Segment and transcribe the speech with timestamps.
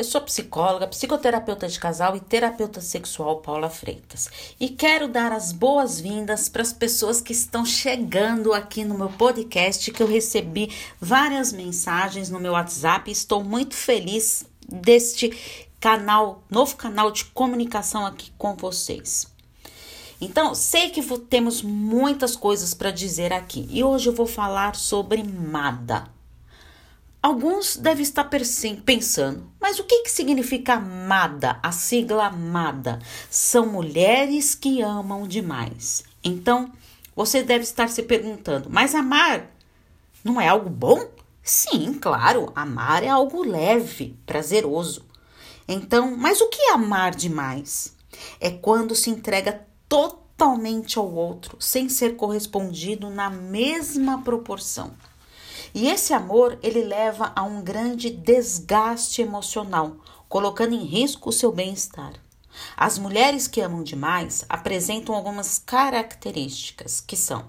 [0.00, 4.30] Eu sou psicóloga, psicoterapeuta de casal e terapeuta sexual Paula Freitas.
[4.58, 9.92] E quero dar as boas-vindas para as pessoas que estão chegando aqui no meu podcast,
[9.92, 15.38] que eu recebi várias mensagens no meu WhatsApp e estou muito feliz deste
[15.78, 19.26] canal, novo canal de comunicação aqui com vocês.
[20.18, 25.22] Então, sei que temos muitas coisas para dizer aqui e hoje eu vou falar sobre
[25.22, 26.19] MADA.
[27.22, 31.60] Alguns devem estar pensando, mas o que, que significa MADA?
[31.62, 36.02] A sigla MADA são mulheres que amam demais.
[36.24, 36.72] Então,
[37.14, 39.50] você deve estar se perguntando, mas amar
[40.24, 41.10] não é algo bom?
[41.42, 45.04] Sim, claro, amar é algo leve, prazeroso.
[45.68, 47.94] Então, mas o que é amar demais?
[48.40, 54.94] É quando se entrega totalmente ao outro, sem ser correspondido na mesma proporção.
[55.72, 59.96] E esse amor, ele leva a um grande desgaste emocional,
[60.28, 62.14] colocando em risco o seu bem-estar.
[62.76, 67.46] As mulheres que amam demais apresentam algumas características que são: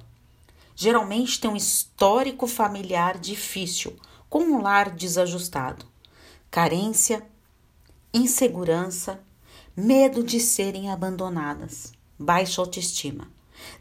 [0.75, 3.97] geralmente têm um histórico familiar difícil,
[4.30, 5.85] com um lar desajustado,
[6.52, 7.25] carência,
[8.13, 9.19] insegurança,
[9.75, 13.28] medo de serem abandonadas, baixa autoestima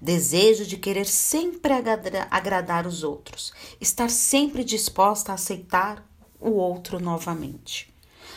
[0.00, 1.72] desejo de querer sempre
[2.30, 6.04] agradar os outros, estar sempre disposta a aceitar
[6.40, 7.92] o outro novamente.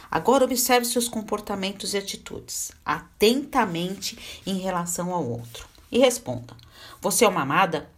[0.10, 6.56] Agora observe seus comportamentos e atitudes atentamente em relação ao outro e responda:
[7.02, 7.90] Você é uma amada?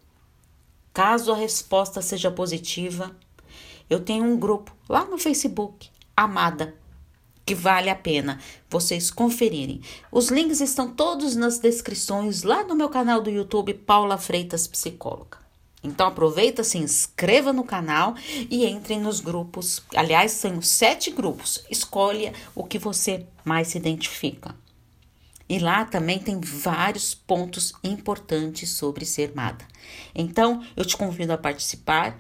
[0.94, 3.16] Caso a resposta seja positiva,
[3.90, 6.74] eu tenho um grupo lá no Facebook, Amada
[7.46, 9.82] que vale a pena vocês conferirem.
[10.12, 15.38] Os links estão todos nas descrições lá no meu canal do YouTube Paula Freitas Psicóloga.
[15.84, 18.16] Então aproveita, se inscreva no canal
[18.50, 19.84] e entre nos grupos.
[19.96, 21.64] Aliás, são sete grupos.
[21.70, 24.56] Escolha o que você mais se identifica.
[25.48, 29.64] E lá também tem vários pontos importantes sobre ser amada.
[30.16, 32.20] Então, eu te convido a participar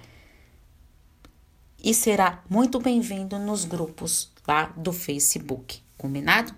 [1.85, 6.51] e será muito bem-vindo nos grupos lá do Facebook, combinado?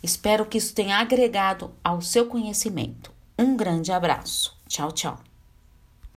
[0.00, 3.10] Espero que isso tenha agregado ao seu conhecimento.
[3.36, 4.56] Um grande abraço.
[4.68, 5.25] Tchau, tchau.